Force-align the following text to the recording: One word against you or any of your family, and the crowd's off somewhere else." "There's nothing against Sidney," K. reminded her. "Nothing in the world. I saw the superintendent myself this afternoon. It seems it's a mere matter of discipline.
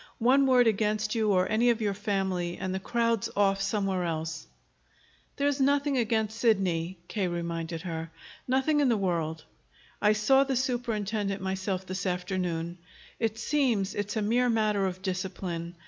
One 0.17 0.47
word 0.47 0.65
against 0.65 1.13
you 1.13 1.31
or 1.31 1.47
any 1.47 1.69
of 1.69 1.79
your 1.79 1.93
family, 1.93 2.57
and 2.57 2.73
the 2.73 2.79
crowd's 2.79 3.29
off 3.37 3.61
somewhere 3.61 4.03
else." 4.03 4.47
"There's 5.35 5.61
nothing 5.61 5.95
against 5.95 6.39
Sidney," 6.39 6.97
K. 7.07 7.27
reminded 7.27 7.83
her. 7.83 8.09
"Nothing 8.47 8.79
in 8.79 8.89
the 8.89 8.97
world. 8.97 9.43
I 10.01 10.13
saw 10.13 10.43
the 10.43 10.55
superintendent 10.55 11.39
myself 11.43 11.85
this 11.85 12.07
afternoon. 12.07 12.79
It 13.19 13.37
seems 13.37 13.93
it's 13.93 14.15
a 14.17 14.23
mere 14.23 14.49
matter 14.49 14.87
of 14.87 15.03
discipline. 15.03 15.75